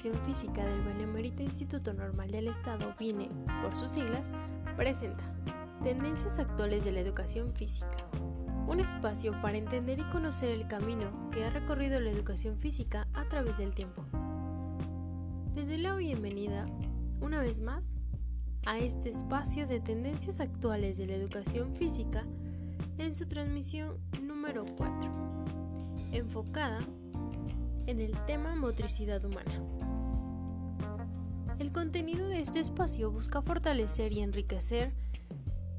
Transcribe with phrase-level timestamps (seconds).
[0.00, 3.28] Educación Física del Benemérito Instituto Normal del Estado, BINE,
[3.60, 4.30] por sus siglas,
[4.74, 5.22] presenta
[5.84, 8.08] Tendencias actuales de la educación física.
[8.66, 13.28] Un espacio para entender y conocer el camino que ha recorrido la educación física a
[13.28, 14.02] través del tiempo.
[15.54, 16.64] Les doy la bienvenida,
[17.20, 18.02] una vez más,
[18.64, 22.24] a este espacio de tendencias actuales de la educación física
[22.96, 24.94] en su transmisión número 4,
[26.12, 26.78] enfocada
[27.86, 29.60] en el tema motricidad humana.
[31.60, 34.94] El contenido de este espacio busca fortalecer y enriquecer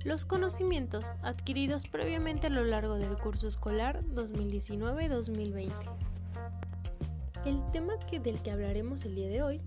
[0.05, 5.73] los conocimientos adquiridos previamente a lo largo del curso escolar 2019-2020.
[7.45, 9.61] El tema que, del que hablaremos el día de hoy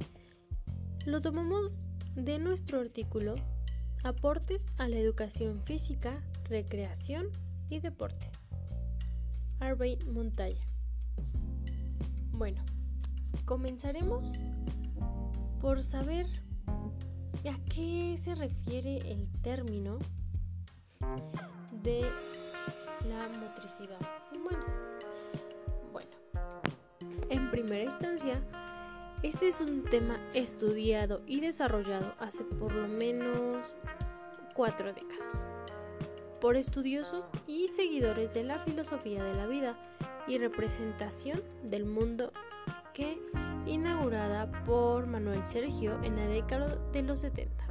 [1.04, 1.80] lo tomamos
[2.14, 3.34] de nuestro artículo
[4.04, 7.26] Aportes a la educación física, recreación
[7.70, 8.30] y deporte.
[9.58, 10.64] Arbey Montaya.
[12.30, 12.62] Bueno,
[13.46, 14.38] comenzaremos
[15.64, 16.26] por saber
[16.66, 19.98] a qué se refiere el término
[21.82, 22.02] de
[23.08, 23.98] la motricidad
[24.36, 24.66] humana.
[25.90, 26.10] Bueno,
[27.30, 28.42] en primera instancia,
[29.22, 33.64] este es un tema estudiado y desarrollado hace por lo menos
[34.54, 35.46] cuatro décadas
[36.42, 39.78] por estudiosos y seguidores de la filosofía de la vida
[40.28, 42.32] y representación del mundo
[43.94, 47.64] inaugurada por Manuel Sergio en la década de los 70.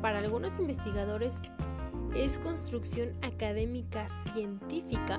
[0.00, 1.50] Para algunos investigadores
[2.14, 5.18] es construcción académica científica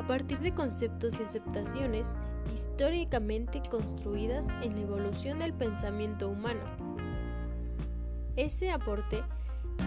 [0.00, 2.16] a partir de conceptos y aceptaciones
[2.52, 6.64] históricamente construidas en la evolución del pensamiento humano.
[8.34, 9.22] Ese aporte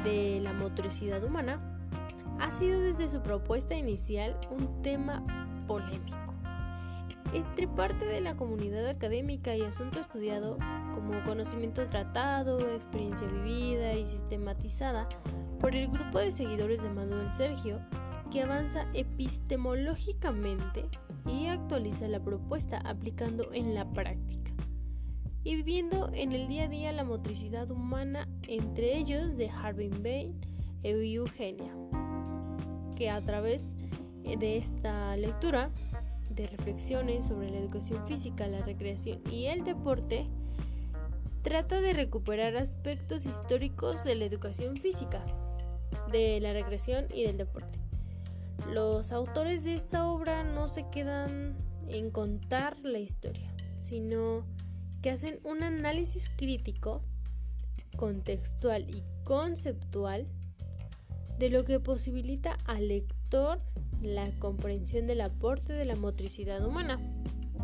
[0.05, 1.59] de la motricidad humana
[2.39, 5.21] ha sido desde su propuesta inicial un tema
[5.67, 6.28] polémico.
[7.33, 10.57] Entre parte de la comunidad académica y asunto estudiado
[10.93, 15.07] como conocimiento tratado, experiencia vivida y sistematizada
[15.59, 17.79] por el grupo de seguidores de Manuel Sergio,
[18.31, 20.85] que avanza epistemológicamente
[21.27, 24.51] y actualiza la propuesta aplicando en la práctica
[25.43, 30.39] y viviendo en el día a día la motricidad humana, entre ellos de Harvey Bain
[30.83, 31.73] y Eugenia
[32.99, 33.75] que a través
[34.23, 35.71] de esta lectura
[36.39, 40.25] de reflexiones sobre la educación física, la recreación y el deporte,
[41.41, 45.21] trata de recuperar aspectos históricos de la educación física,
[46.13, 47.77] de la recreación y del deporte.
[48.71, 51.57] Los autores de esta obra no se quedan
[51.89, 54.45] en contar la historia, sino
[55.01, 57.01] que hacen un análisis crítico,
[57.97, 60.25] contextual y conceptual
[61.37, 63.61] de lo que posibilita al lector
[64.01, 66.99] la comprensión del aporte de la motricidad humana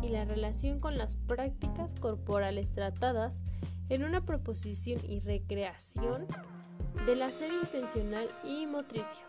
[0.02, 3.40] y la relación con las prácticas corporales tratadas
[3.88, 6.26] en una proposición y recreación
[7.06, 9.26] del hacer intencional y motricio.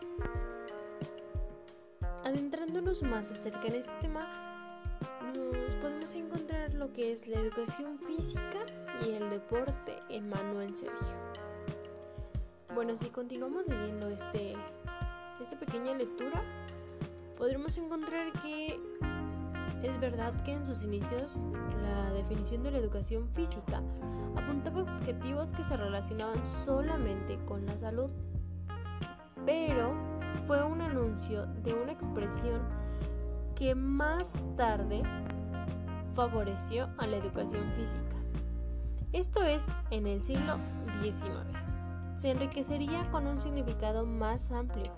[2.24, 4.30] Adentrándonos más acerca de este tema,
[5.34, 8.64] nos podemos encontrar lo que es la educación física
[9.06, 11.16] y el deporte en Manuel Sergio.
[12.74, 14.54] Bueno, si continuamos leyendo este,
[15.40, 16.42] esta pequeña lectura,
[17.38, 18.78] podremos encontrar que
[19.82, 21.44] es verdad que en sus inicios
[21.80, 23.80] la definición de la educación física
[24.36, 28.10] apuntaba objetivos que se relacionaban solamente con la salud,
[29.46, 29.94] pero
[30.46, 32.60] fue un anuncio de una expresión
[33.54, 35.02] que más tarde
[36.14, 38.16] favoreció a la educación física.
[39.12, 40.58] Esto es en el siglo
[41.00, 41.68] XIX
[42.18, 44.92] se enriquecería con un significado más amplio.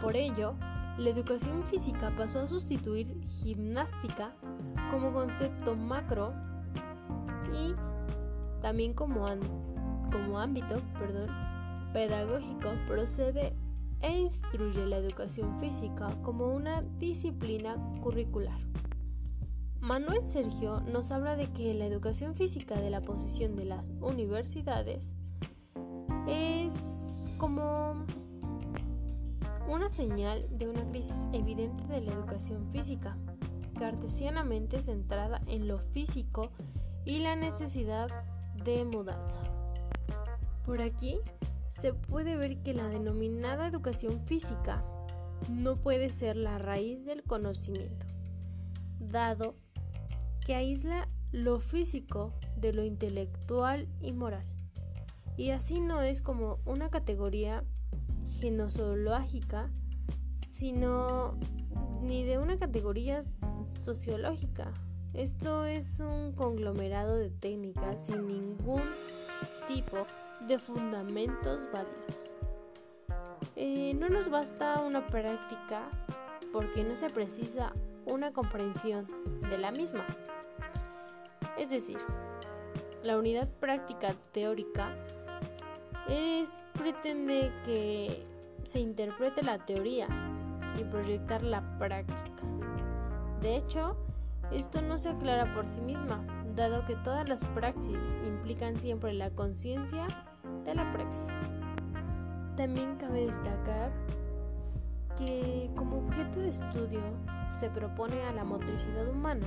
[0.00, 0.54] Por ello,
[0.98, 4.34] la educación física pasó a sustituir gimnástica
[4.90, 6.34] como concepto macro
[7.52, 7.74] y
[8.60, 9.26] también como,
[10.10, 11.30] como ámbito perdón,
[11.92, 13.54] pedagógico procede
[14.00, 18.60] e instruye la educación física como una disciplina curricular.
[19.80, 25.12] Manuel Sergio nos habla de que la educación física de la posición de las universidades
[26.28, 28.04] es como
[29.68, 33.16] una señal de una crisis evidente de la educación física,
[33.78, 36.50] cartesianamente centrada en lo físico
[37.04, 38.08] y la necesidad
[38.64, 39.40] de mudanza.
[40.64, 41.18] Por aquí
[41.70, 44.84] se puede ver que la denominada educación física
[45.50, 48.06] no puede ser la raíz del conocimiento,
[48.98, 49.56] dado
[50.46, 54.46] que aísla lo físico de lo intelectual y moral
[55.36, 57.64] y así no es como una categoría
[58.40, 59.70] genozoológica,
[60.52, 61.36] sino
[62.02, 63.22] ni de una categoría
[63.84, 64.72] sociológica,
[65.14, 68.82] Esto es un conglomerado de técnicas sin ningún
[69.68, 70.06] tipo
[70.48, 72.34] de fundamentos válidos.
[73.54, 75.90] Eh, no nos basta una práctica
[76.50, 77.74] porque no se precisa
[78.06, 79.06] una comprensión
[79.50, 80.06] de la misma.
[81.58, 81.98] Es decir,
[83.02, 84.96] la unidad práctica teórica
[86.08, 88.26] es pretende que
[88.64, 90.08] se interprete la teoría
[90.78, 92.42] y proyectar la práctica.
[93.40, 93.96] De hecho,
[94.50, 99.30] esto no se aclara por sí misma, dado que todas las praxis implican siempre la
[99.30, 100.06] conciencia
[100.64, 101.32] de la praxis.
[102.56, 103.90] También cabe destacar
[105.16, 107.00] que como objeto de estudio
[107.52, 109.46] se propone a la motricidad humana,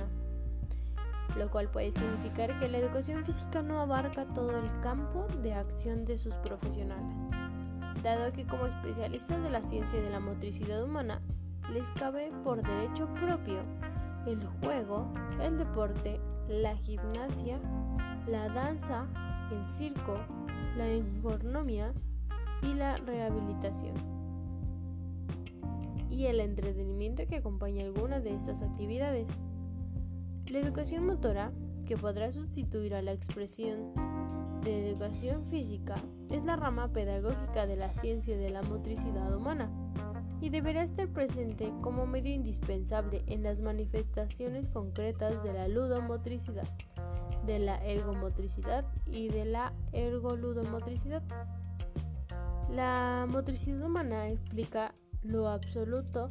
[1.36, 6.04] lo cual puede significar que la educación física no abarca todo el campo de acción
[6.04, 7.16] de sus profesionales,
[8.02, 11.20] dado que como especialistas de la ciencia de la motricidad humana
[11.72, 13.58] les cabe por derecho propio
[14.26, 17.60] el juego, el deporte, la gimnasia,
[18.26, 19.06] la danza,
[19.50, 20.18] el circo,
[20.76, 21.92] la ergonomía
[22.62, 23.94] y la rehabilitación.
[26.10, 29.26] Y el entretenimiento que acompaña algunas de estas actividades.
[30.48, 31.52] La educación motora,
[31.86, 33.92] que podrá sustituir a la expresión
[34.62, 35.96] de educación física,
[36.30, 39.68] es la rama pedagógica de la ciencia de la motricidad humana
[40.40, 46.68] y deberá estar presente como medio indispensable en las manifestaciones concretas de la ludomotricidad,
[47.44, 51.24] de la ergomotricidad y de la ergoludomotricidad.
[52.70, 54.94] La motricidad humana explica
[55.24, 56.30] lo absoluto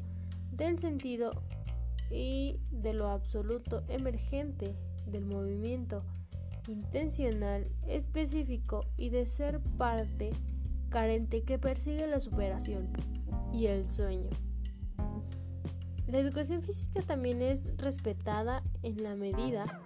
[0.51, 1.31] del sentido
[2.10, 4.75] y de lo absoluto emergente
[5.06, 6.04] del movimiento
[6.68, 10.31] intencional específico y de ser parte
[10.90, 12.90] carente que persigue la superación
[13.52, 14.30] y el sueño.
[16.07, 19.81] La educación física también es respetada en la medida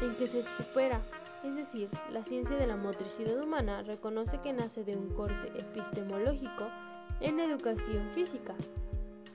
[0.00, 1.02] en que se supera,
[1.44, 6.68] es decir, la ciencia de la motricidad humana reconoce que nace de un corte epistemológico
[7.20, 8.54] en la educación física.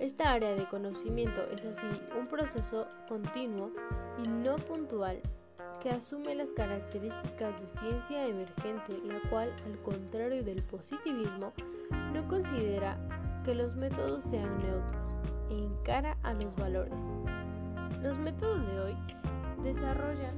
[0.01, 1.85] Esta área de conocimiento es así
[2.19, 3.69] un proceso continuo
[4.17, 5.21] y no puntual
[5.79, 11.53] que asume las características de ciencia emergente, la cual, al contrario del positivismo,
[12.13, 12.97] no considera
[13.45, 15.13] que los métodos sean neutros
[15.51, 16.99] e encara a los valores.
[18.01, 18.97] Los métodos de hoy
[19.63, 20.35] desarrollan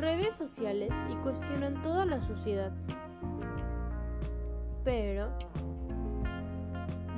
[0.00, 2.72] redes sociales y cuestionan toda la sociedad.
[4.84, 5.28] Pero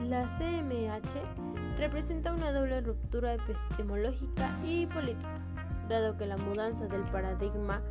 [0.05, 5.41] la CMH representa una doble ruptura epistemológica y política,
[5.89, 7.83] dado que la mudanza del paradigma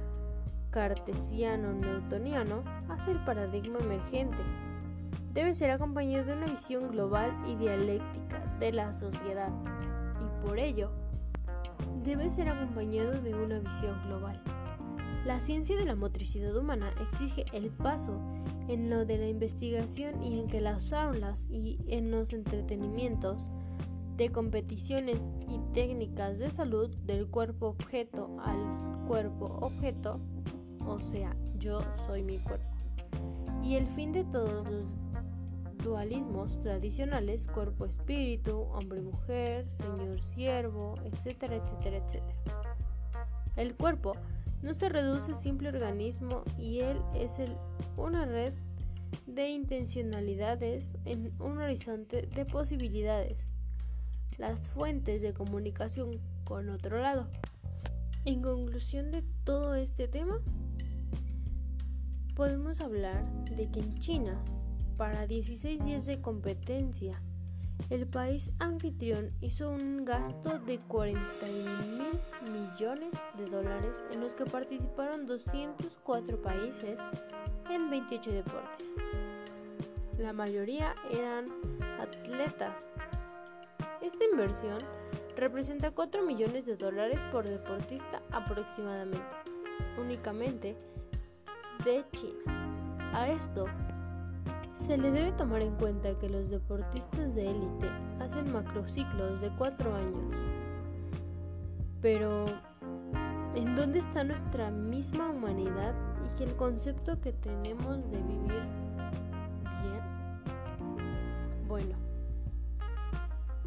[0.71, 4.38] cartesiano-newtoniano hace el paradigma emergente
[5.33, 9.50] debe ser acompañado de una visión global y dialéctica de la sociedad
[10.19, 10.92] y por ello
[12.04, 14.39] debe ser acompañado de una visión global.
[15.25, 18.20] La ciencia de la motricidad humana exige el paso
[18.68, 23.50] en lo de la investigación y en que las aulas y en los entretenimientos
[24.18, 30.20] de competiciones y técnicas de salud del cuerpo objeto al cuerpo objeto,
[30.86, 32.68] o sea, yo soy mi cuerpo.
[33.64, 34.84] Y el fin de todos los
[35.77, 42.65] dualismos tradicionales, cuerpo-espíritu, hombre-mujer, señor-siervo, etcétera, etcétera, etcétera.
[43.56, 44.13] El cuerpo
[44.63, 47.51] no se reduce simple organismo y él es el,
[47.98, 48.53] una red
[49.27, 53.38] de intencionalidades en un horizonte de posibilidades,
[54.38, 57.27] las fuentes de comunicación con otro lado.
[58.25, 60.39] En conclusión de todo este tema,
[62.36, 64.41] podemos hablar de que en China
[64.96, 67.22] para 16 días de competencia.
[67.89, 72.20] El país anfitrión hizo un gasto de 41 mil
[72.51, 77.00] millones de dólares en los que participaron 204 países
[77.70, 78.88] en 28 deportes.
[80.18, 81.48] La mayoría eran
[82.00, 82.86] atletas.
[84.01, 84.77] Esta inversión
[85.36, 89.36] representa 4 millones de dólares por deportista aproximadamente,
[90.00, 90.75] únicamente
[91.84, 93.12] de China.
[93.13, 93.65] A esto
[94.84, 97.88] se le debe tomar en cuenta que los deportistas de élite
[98.20, 100.36] hacen macrociclos de cuatro años.
[102.02, 102.48] Pero,
[103.56, 105.94] ¿en dónde está nuestra misma humanidad
[106.38, 108.62] y el concepto que tenemos de vivir
[109.82, 110.02] bien?
[111.66, 111.96] Bueno,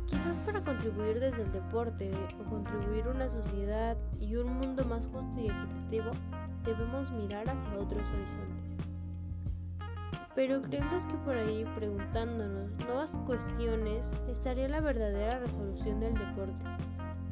[0.05, 5.07] quizás para contribuir desde el deporte o contribuir a una sociedad y un mundo más
[5.07, 6.11] justo y equitativo,
[6.63, 8.56] debemos mirar hacia otros horizontes.
[10.37, 16.61] Pero creemos que por ahí, preguntándonos nuevas cuestiones, estaría la verdadera resolución del deporte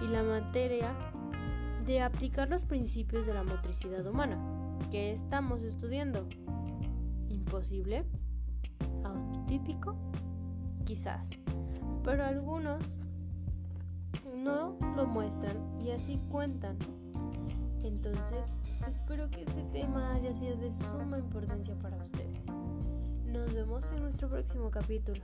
[0.00, 0.90] y la materia
[1.84, 4.38] de aplicar los principios de la motricidad humana
[4.90, 6.26] que estamos estudiando.
[7.28, 8.06] ¿Imposible?
[9.04, 9.94] ¿Autotípico?
[10.86, 11.28] Quizás.
[12.04, 12.98] Pero algunos
[14.34, 16.78] no lo muestran y así cuentan.
[17.82, 18.54] Entonces,
[18.88, 22.63] espero que este tema haya sido de suma importancia para ustedes.
[23.34, 25.20] Nos vemos en nuestro próximo capítulo.